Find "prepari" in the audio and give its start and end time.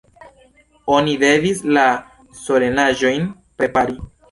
3.61-3.99